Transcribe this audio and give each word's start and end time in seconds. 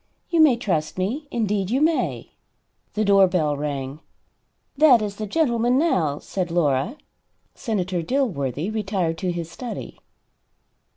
You 0.31 0.41
may 0.41 0.57
trust 0.57 0.97
me 0.97 1.27
indeed 1.29 1.69
you 1.69 1.79
may." 1.79 2.31
The 2.95 3.05
door 3.05 3.27
bell 3.27 3.55
rang. 3.55 3.99
"That 4.75 4.99
is 4.99 5.17
the 5.17 5.27
gentleman 5.27 5.77
now," 5.77 6.17
said 6.17 6.49
Laura. 6.49 6.97
Senator 7.53 8.01
Dilworthy 8.01 8.71
retired 8.73 9.19
to 9.19 9.31
his 9.31 9.51
study. 9.51 9.99